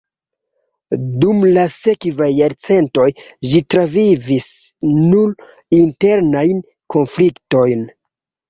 [1.23, 3.05] Dum la sekvaj jarcentoj
[3.51, 4.49] ĝi travivis
[4.95, 5.37] nur
[5.83, 6.65] internajn
[6.97, 7.89] konfliktojn.